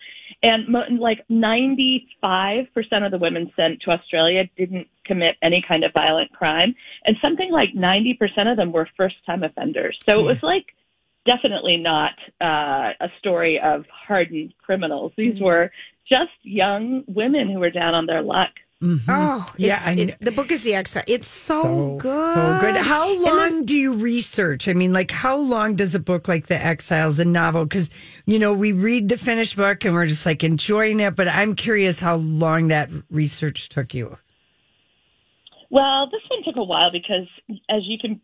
[0.43, 5.93] And mo- like 95% of the women sent to Australia didn't commit any kind of
[5.93, 6.75] violent crime.
[7.05, 9.99] And something like 90% of them were first time offenders.
[10.05, 10.75] So it was like
[11.25, 15.13] definitely not uh, a story of hardened criminals.
[15.17, 15.73] These were
[16.09, 18.51] just young women who were down on their luck.
[18.83, 19.11] Mm-hmm.
[19.11, 21.03] Oh, Yeah, it's, I it- the book is the exile.
[21.09, 22.35] It's so, good.
[22.35, 22.77] So good.
[22.77, 24.69] How long then- do you research?
[24.69, 27.65] I mean, like, how long does a book like The Exiles, a novel?
[27.65, 27.91] Because,
[28.27, 31.55] you know, we read the finished book and we're just like enjoying it, but I'm
[31.57, 34.19] curious how long that research took you.
[35.71, 37.27] Well, this one took a while because,
[37.69, 38.21] as you can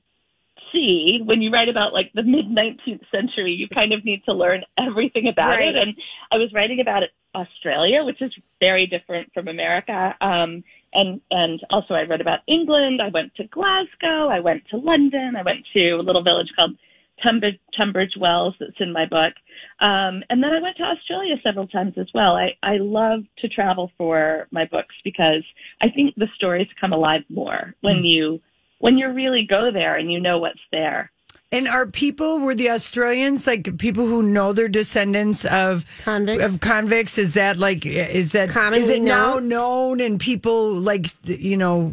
[0.70, 4.32] see, when you write about like the mid 19th century, you kind of need to
[4.32, 5.74] learn everything about Right.
[5.74, 5.76] it.
[5.76, 5.94] And
[6.30, 10.14] I was writing about it, Australia, which is very different from America.
[10.20, 13.00] Um, and and also I read about England.
[13.00, 14.28] I went to Glasgow.
[14.28, 15.36] I went to London.
[15.36, 16.76] I went to a little village called
[17.22, 19.34] Tunbridge, Tunbridge Wells that's in my book.
[19.80, 22.36] Um, and then I went to Australia several times as well.
[22.36, 25.44] I, I love to travel for my books because
[25.80, 28.40] I think the stories come alive more when you
[28.78, 31.12] when you really go there and you know what's there.
[31.52, 36.54] And are people, were the Australians like people who know their descendants of Convicts?
[36.54, 37.18] Of convicts?
[37.18, 39.48] Is that like, is that, is Commonly it now known?
[39.48, 41.92] known and people like, you know,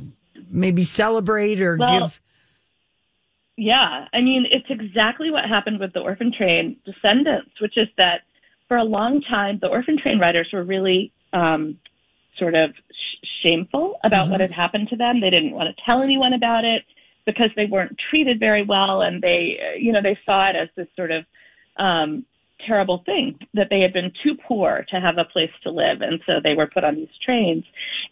[0.50, 2.22] maybe celebrate or Well, give?
[3.58, 8.22] Yeah, I mean, it's exactly what happened with the orphan train descendants, which is that
[8.70, 11.78] for a long time, the orphan train riders were really um,
[12.38, 15.20] sort of sh- shameful about what had happened to them.
[15.20, 16.86] They didn't want to tell anyone about it
[17.32, 20.70] because they weren't treated very well, and they, uh, you know, they saw it as
[20.76, 21.26] this sort of
[21.78, 22.26] um,
[22.66, 26.20] terrible thing that they had been too poor to have a place to live, and
[26.26, 27.64] so they were put on these trains.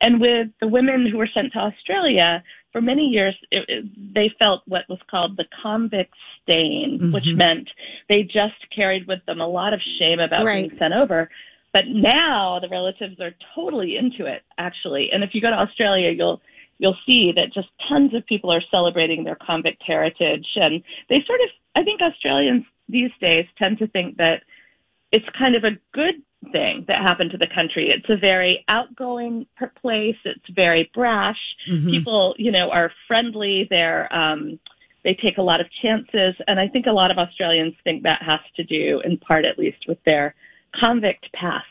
[0.01, 4.29] And with the women who were sent to Australia, for many years, it, it, they
[4.37, 7.69] felt what was called the convict stain, which meant
[8.09, 10.67] they just carried with them a lot of shame about Right.
[10.67, 11.29] being sent over.
[11.73, 15.09] But now the relatives are totally into it, actually.
[15.11, 16.41] And if you go to Australia, you'll
[16.79, 21.41] you'll see that just tons of people are celebrating their convict heritage, and they sort
[21.41, 24.43] of, I think Australians these days tend to think that
[25.11, 26.15] it's kind of a good
[26.51, 27.89] thing that happened to the country.
[27.89, 29.47] It's a very outgoing
[29.81, 30.15] place.
[30.23, 31.39] It's very brash.
[31.65, 33.67] People, you know, are friendly.
[33.69, 34.59] They're, um,
[35.03, 36.35] they take a lot of chances.
[36.47, 39.57] And I think a lot of Australians think that has to do, in part at
[39.57, 40.35] least, with their
[40.79, 41.65] convict past.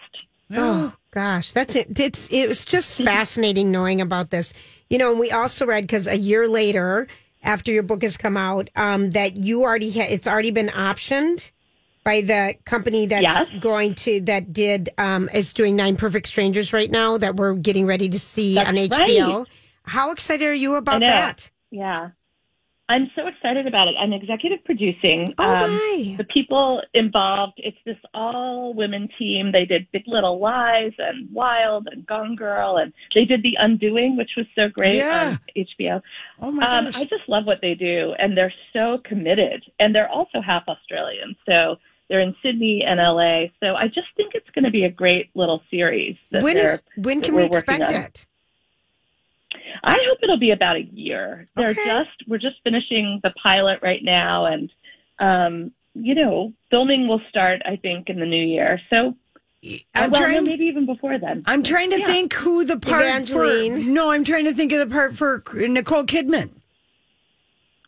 [0.54, 1.98] Oh gosh, that's it.
[1.98, 4.54] It's it was just fascinating knowing about this.
[4.90, 7.08] You know, and we also read because a year later,
[7.42, 11.50] after your book has come out, um, that you already ha- it's already been optioned
[12.04, 13.50] by the company that's Yes.
[13.60, 17.84] going to that did um, is doing Nine Perfect Strangers right now that we're getting
[17.86, 19.38] ready to see That's on HBO.
[19.38, 19.46] right.
[19.84, 21.50] How excited are you about that?
[21.70, 22.10] Yeah.
[22.88, 23.94] I'm so excited about it.
[23.98, 25.34] I'm executive producing.
[25.38, 26.14] Oh, my.
[26.18, 29.50] The people involved, it's this all women team.
[29.50, 34.16] They did Big Little Lies and Wild and Gone Girl, and they did The Undoing,
[34.16, 35.36] which was so great Yeah.
[35.36, 36.00] on HBO.
[36.40, 36.96] Oh my Um, gosh.
[36.96, 39.64] I just love what they do, and they're so committed.
[39.80, 41.76] And they're also half Australian, so
[42.08, 43.46] they're in Sydney and LA.
[43.58, 46.14] So I just think it's going to be a great little series.
[46.30, 46.54] When when
[47.18, 47.94] that can we expect on.
[47.94, 48.26] it?
[49.84, 51.48] I hope it'll be about a year.
[51.56, 51.84] They're Okay.
[51.84, 54.70] just we're just finishing the pilot right now, and
[55.18, 58.78] um, you know, filming will start I think in the new year.
[58.90, 59.16] So
[59.94, 60.44] I'm well, no, trying.
[60.44, 61.42] maybe even before then.
[61.46, 62.06] I'm trying to Yeah.
[62.06, 63.76] think who the part Evangeline.
[63.82, 63.90] for.
[63.90, 66.50] No, I'm trying to think of the part for Nicole Kidman.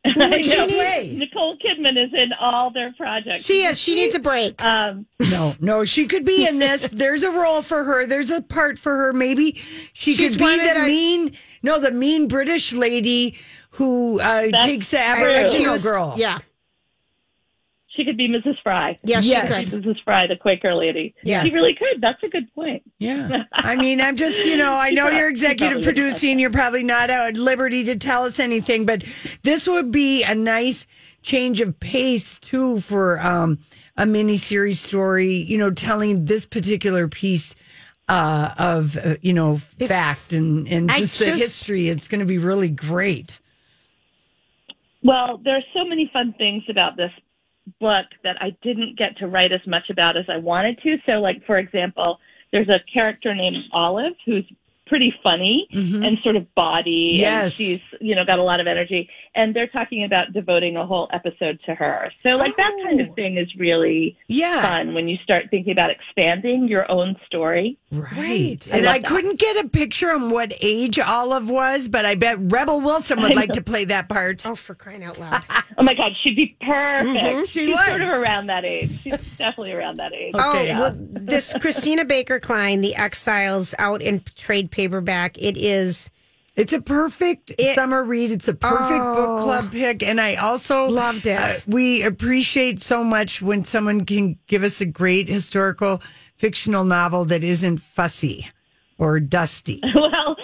[0.05, 3.43] Who would she I Nicole Kidman is in all their projects.
[3.45, 3.81] She is.
[3.81, 4.63] She needs a break.
[4.65, 6.83] Um, No, no, she could be in this.
[6.93, 8.07] There's a role for her.
[8.07, 9.13] There's a part for her.
[9.13, 9.61] Maybe
[9.93, 11.33] she She's could be the the- mean,
[11.63, 13.37] no, the mean British lady
[13.73, 15.01] who uh, That's takes the.
[15.01, 16.15] Aboriginal girl.
[16.17, 16.39] Yeah.
[17.99, 18.55] She could be Mrs.
[18.63, 18.97] Fry.
[19.03, 19.65] Yes, Yes.
[19.65, 19.83] she could.
[19.85, 19.97] Mrs.
[20.05, 21.17] Fry, the Quaker lady.
[21.25, 21.47] Yes.
[21.49, 22.01] She really could.
[22.01, 22.83] That's a good point.
[22.99, 23.43] Yeah.
[23.53, 26.39] I mean, I'm just, you know, I know prob- you're executive producing.
[26.39, 29.03] You're probably not at liberty to tell us anything, but
[29.43, 30.87] this would be a nice
[31.23, 33.59] change of pace, too, for um,
[33.97, 37.57] a miniseries story, you know, telling this particular piece
[38.09, 41.89] uh, of, uh, you know, It's- fact and, and I just the history.
[41.89, 43.41] It's going to be really great.
[45.03, 47.13] Well, there are so many fun things about this
[47.81, 50.97] book that I didn't get to write as much about as I wanted to.
[51.07, 52.19] So, like, for example,
[52.53, 54.45] there's a character named Olive who's
[54.87, 56.03] pretty funny mm-hmm.
[56.03, 57.13] and sort of baudy.
[57.17, 57.43] Yes.
[57.43, 59.09] And she's, you know, got a lot of energy.
[59.39, 62.11] And they're talking about devoting a whole episode to her.
[62.25, 64.63] So like that kind of thing is really Yeah.
[64.63, 67.79] fun when you start thinking about expanding your own story.
[67.93, 68.59] Right.
[68.73, 69.05] I and I that.
[69.07, 73.37] couldn't get a picture on what age Olive was, but I bet Rebel Wilson would
[73.37, 74.45] like to play that part.
[74.45, 75.43] Oh, for crying out loud.
[75.81, 77.15] Oh my God, she'd be perfect.
[77.17, 77.41] Mhm.
[77.43, 77.87] She She's would.
[77.87, 78.91] sort of around that age.
[79.03, 80.33] She's definitely around that age.
[80.37, 80.77] Oh, Yeah.
[80.81, 85.39] well, this Christina Baker Kline, The Exiles, out in trade paperback.
[85.39, 86.11] It is.
[86.59, 88.33] It's a perfect summer read.
[88.33, 90.89] It's a perfect book club pick, and I also Oh.
[90.89, 91.39] loved it.
[91.39, 96.03] uh, we appreciate so much when someone can give us a great historical
[96.35, 98.49] fictional novel that isn't fussy
[98.99, 99.81] or dusty.
[99.95, 100.37] well,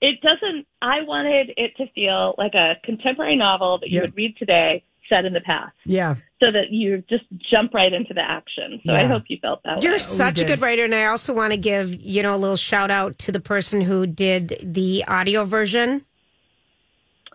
[0.00, 0.66] it doesn't.
[0.80, 4.02] I wanted it to feel like a contemporary novel that you Yep.
[4.04, 6.14] would read today, set in the past, Yeah.
[6.40, 8.80] so that you just jump right into the action.
[8.84, 9.96] So I hope you felt that You're way.
[9.96, 12.56] Oh, such a good writer, and I also want to give you know a little
[12.56, 16.04] shout out to the person who did the audio version.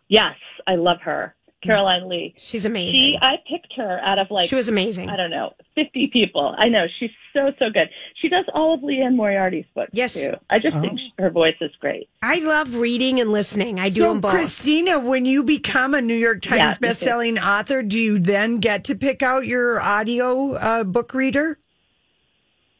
[0.07, 0.35] Yes,
[0.67, 2.33] I love her, Caroline Lee.
[2.37, 2.91] She's amazing.
[2.93, 5.09] She, I picked her out of like She was amazing.
[5.09, 6.55] I don't know, fifty people.
[6.57, 7.89] I know she's so so good.
[8.21, 10.13] She does all of Liane Moriarty's books Yes.
[10.13, 10.33] too.
[10.49, 11.23] I just think Oh.
[11.23, 12.09] her voice is great.
[12.21, 13.79] I love reading and listening.
[13.79, 14.31] I do so, them both.
[14.31, 16.89] Christina, when you become a New York Times me too.
[16.91, 21.57] best-selling author, do you then get to pick out your audio uh, book reader?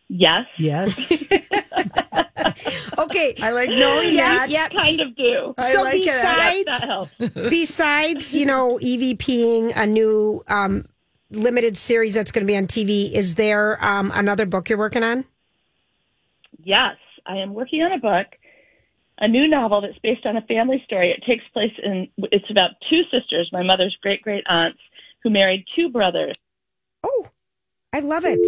[0.09, 0.45] Yes.
[0.57, 1.23] Yes.
[2.97, 4.49] okay, I like knowing Yeah, that.
[4.49, 4.67] yeah.
[4.69, 5.53] Kind of do.
[5.57, 6.05] I so like it.
[6.05, 7.11] besides, That helps.
[7.49, 10.85] besides you know EVPing a new um,
[11.31, 15.03] limited series that's going to be on TV, is there um, another book you're working
[15.03, 15.25] on?
[16.63, 16.95] Yes,
[17.25, 18.27] I am working on a book,
[19.17, 21.11] a new novel that's based on a family story.
[21.11, 24.79] It takes place in, it's about two sisters, my mother's great great aunts,
[25.23, 26.35] who married two brothers.
[27.03, 27.27] Oh,
[27.93, 28.39] I love it.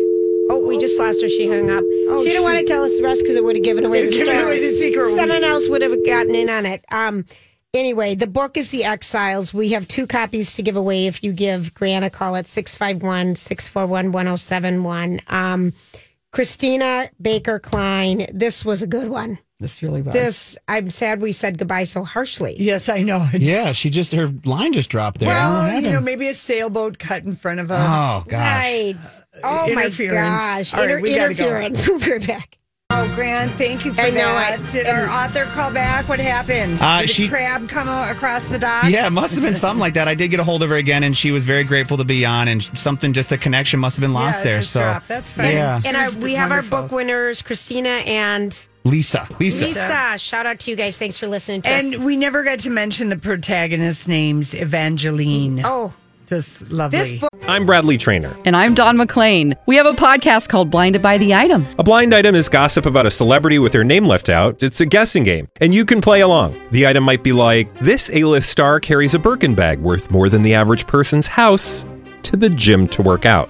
[0.50, 1.30] Oh, we just lost her.
[1.30, 1.84] She hung up.
[2.10, 4.06] Oh, she didn't want to tell us the rest because it would have given away
[4.06, 5.16] the Given away the secret.
[5.16, 6.86] Someone else would have gotten in on it.
[6.92, 7.26] Um.
[7.76, 9.52] Anyway, the book is The Exiles.
[9.52, 13.34] We have two copies to give away if you give Grant a call at 651
[13.34, 15.22] 641 1071.
[15.28, 15.74] Um,
[16.32, 19.40] Christina Baker Kline, this was a good one.
[19.60, 20.14] This really was.
[20.14, 22.56] This, I'm sad we said goodbye so harshly.
[22.60, 23.24] Yes, I know.
[23.34, 25.30] It's- Yeah, she just her line just dropped there.
[25.30, 27.76] I don't know what Well, you know, maybe a sailboat cut in front of a
[27.78, 28.32] Oh gosh.
[28.32, 28.96] Right.
[29.44, 30.74] Oh my gosh.
[30.74, 31.46] All right, Inter- we gotta go.
[31.46, 31.88] interference.
[31.88, 32.58] We'll be right back.
[32.90, 34.60] Oh, Grant, thank you for I know that.
[34.60, 34.72] it.
[34.72, 36.08] Did our author call back?
[36.10, 36.78] What happened?
[36.82, 38.84] Uh, Did she- a crab come across the dock?
[38.90, 40.08] Yeah, it must have been something like that.
[40.08, 42.24] I did get a hold of her again, and she was very grateful to be
[42.26, 44.60] on, and something just a connection must have been lost Yeah, it there.
[44.62, 45.08] just so dropped.
[45.08, 45.54] That's fine.
[45.54, 49.66] Yeah, And our, we have our book winners, Christina and Lisa, Lisa.
[49.66, 50.18] Lisa.
[50.18, 50.98] Shout out to you guys.
[50.98, 51.84] Thanks for listening to us.
[51.84, 55.62] And we never got to mention the protagonist's names, Evangeline.
[55.64, 55.94] Oh,
[56.28, 57.00] just lovely.
[57.00, 57.30] this book.
[57.44, 58.36] I'm Bradley Trainer.
[58.46, 59.56] And I'm Don McClain.
[59.68, 61.66] We have a podcast called Blinded by the Item.
[61.80, 64.62] A blind item is gossip about a celebrity with their name left out.
[64.64, 66.60] It's a guessing game, and you can play along.
[66.72, 70.42] The item might be like this: A-list star carries a Birkin bag worth more than
[70.42, 71.86] the average person's house
[72.24, 73.50] to the gym to work out.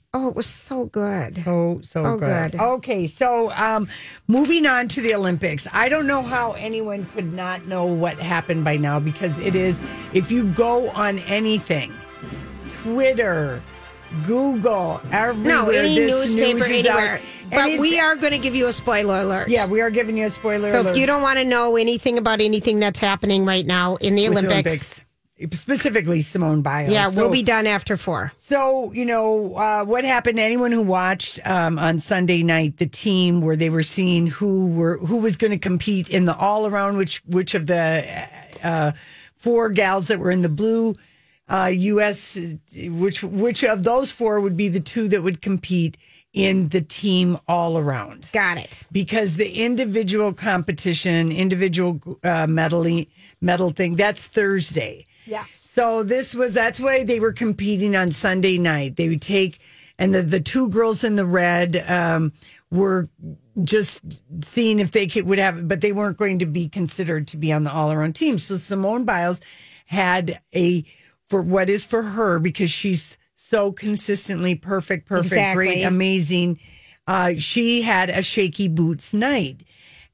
[0.13, 1.35] Oh, it was so good.
[1.35, 2.51] So so Oh, good.
[2.51, 2.59] good.
[2.59, 3.87] Okay, so um,
[4.27, 5.67] moving on to the Olympics.
[5.71, 9.79] I don't know how anyone could not know what happened by now because it is.
[10.11, 11.93] If you go on anything,
[12.83, 13.61] Twitter,
[14.27, 16.97] Google, everywhere, No, any newspaper, news out.
[16.97, 17.21] anywhere.
[17.43, 19.47] And But we are going to give you a spoiler alert.
[19.47, 20.91] Yeah, we are giving you a spoiler So alert.
[20.91, 24.27] if you don't want to know anything about anything that's happening right now in the
[24.27, 25.01] with Olympics,
[25.51, 26.91] specifically Simone Biles.
[26.91, 28.31] yeah, we'll So- be done after four.
[28.37, 30.37] So, you know, uh, what happened?
[30.37, 34.67] To anyone who watched um, on Sunday night the team where they were seeing who
[34.67, 38.27] were who was going to compete in the all around, which which of the
[38.63, 38.91] uh,
[39.35, 40.95] four gals that were in the blue
[41.49, 42.37] uh, U.S.
[42.87, 45.97] which which of those four would be the two that would compete
[46.33, 48.29] in the team all around?
[48.31, 48.87] Got it.
[48.91, 53.03] Because the individual competition, individual uh, medal
[53.41, 55.05] medal thing, that's Thursday.
[55.31, 55.51] Yes.
[55.51, 58.97] So this was that's why they were competing on Sunday night.
[58.97, 59.59] They would take
[59.97, 62.33] and the the two girls in the red um,
[62.69, 63.07] were
[63.63, 67.37] just seeing if they could would have, but they weren't going to be considered to
[67.37, 68.37] be on the all around team.
[68.39, 69.39] So Simone Biles
[69.85, 70.83] had a
[71.29, 75.65] for what is for her because she's so consistently perfect, perfect, Exactly.
[75.65, 76.59] great, amazing.
[77.07, 79.63] Uh, she had a shaky boots night,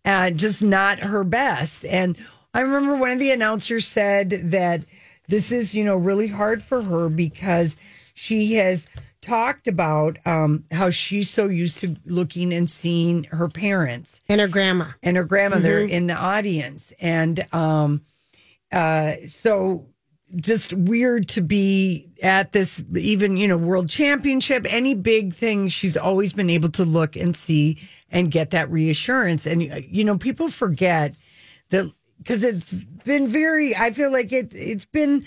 [0.06, 1.86] uh, just not her best.
[1.86, 2.17] And
[2.53, 4.84] I remember one of the announcers said that
[5.27, 7.75] this is, you know, really hard for her because
[8.13, 8.87] she has
[9.21, 14.21] talked about um, how she's so used to looking and seeing her parents.
[14.30, 14.88] And her grandma.
[15.03, 15.89] And her grandmother Mhm.
[15.89, 18.01] in the audience, and um,
[18.71, 19.88] uh, so
[20.36, 25.95] just weird to be at this even you know world championship any big thing she's
[25.95, 27.78] always been able to look and see
[28.11, 29.45] and get that reassurance.
[29.45, 31.15] And you know people forget
[31.69, 35.26] that because it's been very i feel like it it's been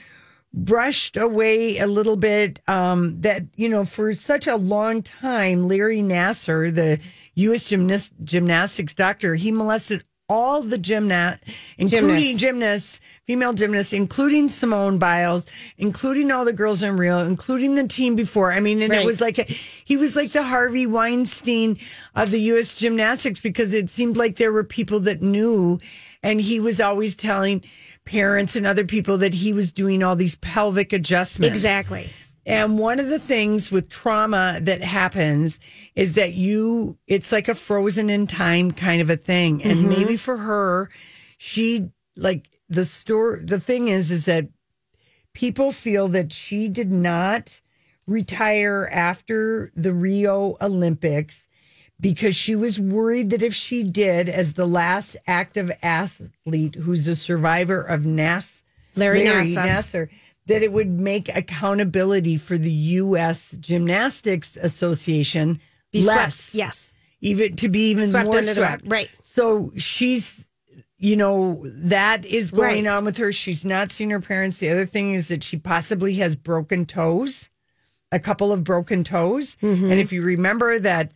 [0.52, 6.00] brushed away a little bit um that you know for such a long time larry
[6.00, 6.98] nassar the
[7.36, 11.42] us gymnast, gymnastics doctor he molested all the gymnast
[11.78, 12.40] including Gymnasts.
[12.40, 15.46] gymnasts female gymnasts including simone biles
[15.78, 19.20] including all the girls in rio including the team before i mean and it was
[19.20, 21.78] like a, he was like the harvey weinstein
[22.16, 25.78] of the us gymnastics because it seemed like there were people that knew
[26.22, 27.62] and he was always telling
[28.04, 32.10] parents and other people that he was doing all these pelvic adjustments Exactly.
[32.46, 35.60] and one of the things with trauma that happens
[35.94, 39.62] is that you, it's like a frozen in time kind of a thing.
[39.62, 39.88] And Mhm.
[39.88, 40.90] maybe for her,
[41.36, 44.48] she, like the store, the thing is, is that
[45.34, 47.60] people feel that she did not
[48.06, 51.46] retire after the Rio Olympics
[52.00, 57.16] because she was worried that if she did, as the last active athlete who's a
[57.16, 58.62] survivor of Nas,
[58.96, 59.66] Larry Nassar.
[59.66, 60.10] Nasser,
[60.46, 63.52] that it would make accountability for the U.S.
[63.60, 65.60] Gymnastics Association
[65.92, 66.16] Be swept.
[66.18, 66.54] less.
[66.54, 66.94] Yes.
[67.20, 68.82] Even to be even Swept more swept.
[68.86, 69.10] Right.
[69.22, 70.48] So she's,
[70.96, 72.92] you know, that is going Right.
[72.96, 73.30] on with her.
[73.30, 74.58] She's not seen her parents.
[74.58, 77.50] The other thing is that she possibly has broken toes,
[78.10, 79.56] a couple of broken toes.
[79.62, 79.90] Mm-hmm.
[79.90, 81.12] And if you remember that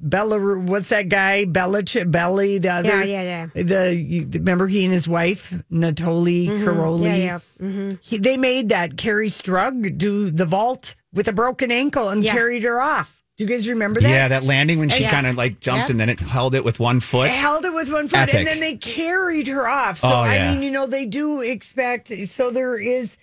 [0.00, 1.44] Bella, what's that guy?
[1.44, 2.88] Belich, Belly, the other.
[2.88, 3.62] Yeah, yeah, yeah.
[3.62, 6.60] The, you, remember he and his wife, Natoli Mhm.
[6.64, 7.02] Karolyi?
[7.04, 7.38] Yeah, yeah.
[7.60, 7.90] Mm-hmm.
[8.00, 12.32] He, they made that Kerri Strug do the vault with a broken ankle and Yeah.
[12.32, 13.14] carried her off.
[13.36, 14.08] Do you guys remember that?
[14.08, 15.12] Yeah, that landing when she Yes.
[15.12, 15.90] kind of like jumped Yep.
[15.90, 17.30] and then it held it with one foot.
[17.30, 18.34] They held it with one foot Epic.
[18.34, 19.98] and then they carried her off.
[19.98, 23.16] So Oh, I mean, you know, they do expect so there is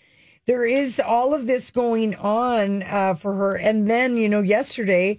[0.45, 3.55] there is all of this going on uh, for her.
[3.55, 5.17] And then, you know, yesterday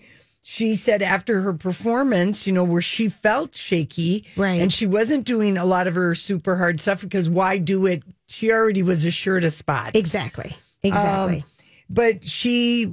[0.48, 4.24] she said after her performance, you know, where she felt shaky.
[4.36, 4.60] Right.
[4.60, 8.04] And she wasn't doing a lot of her super hard stuff because why do it?
[8.28, 9.96] She already was assured a spot.
[9.96, 10.56] Exactly.
[10.84, 11.38] Exactly.
[11.38, 11.44] Um,
[11.90, 12.92] but she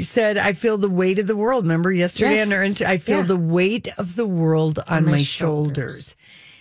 [0.00, 1.64] said, I feel the weight of the world.
[1.64, 2.46] Remember yesterday Yes.
[2.46, 3.24] on her Insta, I feel Yeah.
[3.24, 6.14] the weight of the world on, my my, shoulders.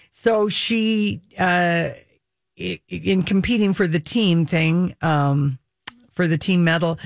[0.09, 1.89] So she, uh,
[2.57, 5.59] in competing for the team thing, um,
[6.09, 6.97] for the team medal,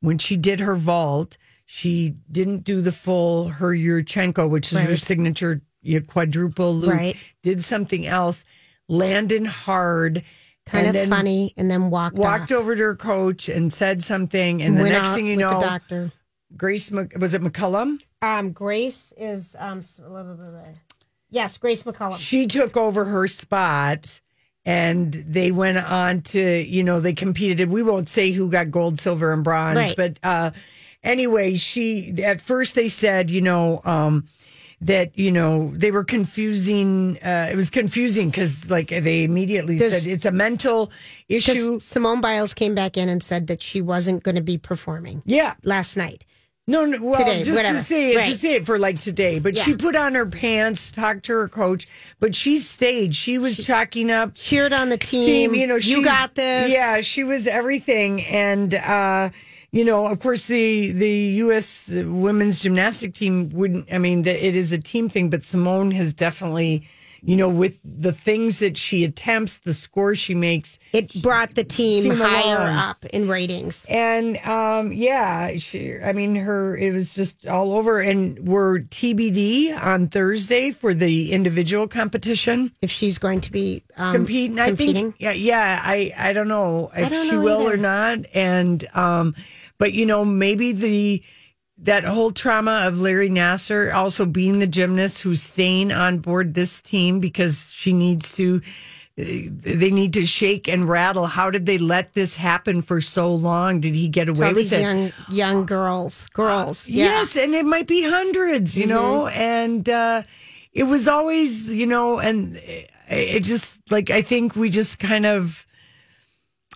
[0.00, 1.38] when she did her vault,
[1.74, 5.62] she didn't do the full her Yurchenko, which is her signature
[6.06, 6.92] quadruple loop.
[6.92, 7.16] Right.
[7.42, 8.44] Did something else,
[8.88, 10.22] landed hard.
[10.66, 12.58] kind and of funny, and then walked walked off.
[12.58, 16.12] over to her coach and said something, and the next thing you know, the doctor.
[16.58, 18.02] Grace was it McCallum?
[18.20, 20.60] Um, Grace is um, blah, blah, blah, blah.
[21.30, 22.18] yes, Grace McCallum.
[22.18, 24.20] She took over her spot,
[24.66, 27.70] and they went on to you know they competed.
[27.70, 29.96] We won't say who got gold, silver, and bronze, Right.
[29.96, 30.50] but uh,
[31.02, 33.80] anyway, she at first they said you know.
[33.84, 34.24] Um,
[34.84, 40.10] that you know they were confusing uh it was confusing because like they immediately said
[40.10, 40.90] it's a mental
[41.28, 45.22] issue Simone Biles came back in and said that she wasn't going to be performing.
[45.24, 45.54] Yeah.
[45.62, 46.26] last night.
[46.66, 47.78] No, no, well, Today, just whatever.
[47.78, 48.36] to say it, to Right.
[48.36, 49.38] say it for like today.
[49.38, 49.76] But she Yeah.
[49.78, 51.86] put on her pants, talked to her coach,
[52.18, 53.14] but she stayed.
[53.14, 55.54] She was chalking up, cheered on the team.
[55.54, 56.72] You know, You got this.
[56.72, 59.30] Yeah, she was everything, and uh,
[59.72, 61.10] you know, of course, the the
[61.44, 61.90] U.S.
[61.90, 63.92] women's gymnastic team wouldn't.
[63.92, 66.86] I mean, the, it is a team thing, but Simone has definitely.
[67.24, 71.62] You know, with the things that she attempts, the score she makes, It brought the
[71.62, 72.74] team, Team higher along.
[72.76, 73.86] up in ratings.
[73.88, 78.00] And um, yeah, she, I mean, her, it was just all over.
[78.00, 82.72] And we're TBD on Thursday for the individual competition.
[82.82, 85.12] If she's going to be um, competing, I competing.
[85.12, 87.74] think, yeah, yeah, I, I don't know if don't she know will either.
[87.74, 88.18] or not.
[88.34, 89.36] And, um,
[89.82, 91.24] but you know, maybe the,
[91.78, 96.80] that whole trauma of Larry Nassar also being the gymnast who's staying on board this
[96.80, 98.60] team because she needs to
[99.18, 99.24] uh,
[99.80, 101.26] they need to shake and rattle.
[101.26, 103.80] How did they let this happen for so long?
[103.80, 104.80] Did he get away all with it?
[104.80, 106.88] young young girls, girls.
[106.88, 107.04] Uh, yeah.
[107.06, 109.40] Yes, and it might be hundreds, you know, mm-hmm.
[109.40, 110.22] and uh,
[110.72, 115.26] it was always, you know, and it- it just like I think we just kind
[115.26, 115.66] of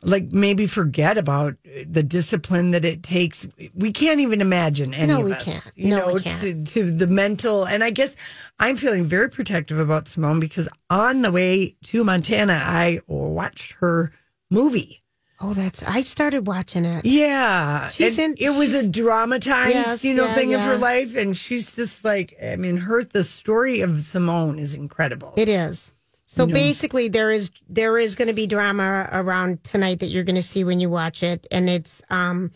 [0.03, 3.47] like maybe forget about the discipline that it takes.
[3.75, 5.71] We can't even imagine any No, of we us, can't.
[5.75, 6.67] you No, know, we can't.
[6.69, 7.65] to the mental.
[7.65, 8.15] And I guess
[8.59, 14.13] I'm feeling very protective about Simone because on the way to Montana, I watched her
[14.51, 15.03] movie.
[15.39, 15.83] Oh, that's.
[15.83, 17.05] I started watching it.
[17.05, 21.15] Yeah, She's in- it was a dramatized, Yes, you know, yeah, thing of her life,
[21.15, 25.35] and she's just like, I mean, her the story of Simone is incredible.
[25.37, 25.93] It is.
[26.29, 26.55] So You know.
[26.55, 30.43] basically, there is there is going to be drama around tonight that you're going to
[30.43, 32.51] see when you watch it, and it's um,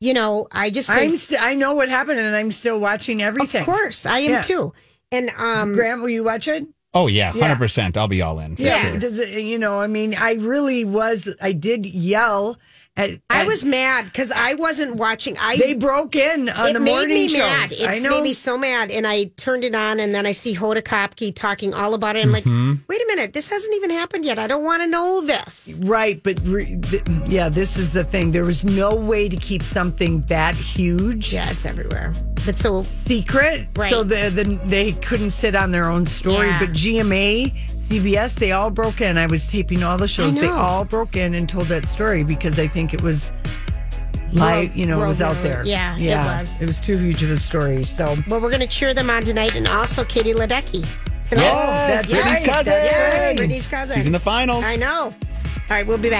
[0.00, 3.22] you know, I just think, I'm still, I know what happened, and I'm still watching
[3.22, 3.60] everything.
[3.62, 4.40] of course I am Yeah.
[4.42, 4.72] too,
[5.12, 6.66] and um, Grant, will you watch it?
[6.92, 7.40] Oh yeah, Yeah.
[7.42, 7.96] hundred percent.
[7.96, 8.98] I'll be all in for yeah, sure.
[8.98, 9.28] does it?
[9.30, 11.32] You know, I mean, I really was.
[11.40, 12.58] I did yell
[12.96, 13.10] at.
[13.30, 15.36] I was mad because I wasn't watching.
[15.38, 17.38] I They broke in on it the made morning me shows.
[17.38, 17.72] mad.
[17.88, 18.10] I It know.
[18.10, 21.34] made me so mad, and I turned it on, and then I see Hoda Kotb
[21.34, 22.24] talking all about it.
[22.24, 22.78] I'm like, Mhm.
[22.88, 24.38] wait a minute, this hasn't even happened yet.
[24.38, 25.80] I don't want to know this.
[25.82, 28.30] Right, but re- th- yeah, this is the thing.
[28.30, 31.32] There was no way to keep something that huge.
[31.32, 32.12] Yeah, it's everywhere.
[32.46, 33.90] But so secret, Right.
[33.90, 36.48] so the, the they couldn't sit on their own story.
[36.48, 36.58] Yeah.
[36.58, 37.52] But GMA,
[37.88, 39.16] CBS, they all broke in.
[39.18, 40.34] I was taping all the shows.
[40.38, 43.32] They all broke in and told that story because I think it was
[44.32, 44.74] live.
[44.76, 45.62] You know, it was out there.
[45.64, 46.60] Yeah, it was.
[46.62, 47.84] It was too huge of a story.
[47.84, 50.86] So Well, we're going to cheer them on tonight, and also Katie Ledecky
[51.24, 51.50] tonight.
[51.52, 52.72] Oh, Yes, Brittany's cousin.
[52.72, 53.96] That's right, Brittany's cousin.
[53.96, 54.64] She's in the finals.
[54.64, 55.14] I know.
[55.70, 56.12] All right, we'll be back.